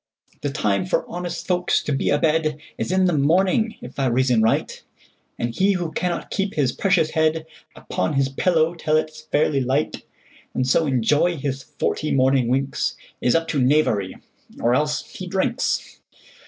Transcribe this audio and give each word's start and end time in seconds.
The 0.41 0.49
time 0.49 0.87
for 0.87 1.07
honest 1.07 1.45
folks 1.45 1.83
to 1.83 1.91
be 1.91 2.09
a 2.09 2.17
bedIs 2.17 2.91
in 2.91 3.05
the 3.05 3.13
morning, 3.15 3.75
if 3.81 3.99
I 3.99 4.07
reason 4.07 4.41
right; 4.41 4.81
And 5.37 5.53
he 5.53 5.73
who 5.73 5.91
cannot 5.91 6.31
keep 6.31 6.55
his 6.55 6.71
precious 6.71 7.11
headUpon 7.11 8.15
his 8.15 8.27
pillow 8.29 8.73
till 8.73 8.97
it 8.97 9.11
's 9.13 9.21
fairly 9.31 9.61
light, 9.61 10.01
And 10.55 10.67
so 10.67 10.87
enjoy 10.87 11.37
his 11.37 11.61
forty 11.61 12.09
morning 12.09 12.47
winks, 12.47 12.95
Is 13.21 13.35
up 13.35 13.47
to 13.49 13.61
knavery; 13.61 14.15
or 14.59 14.73
else—he 14.73 15.27
drinks! 15.27 15.99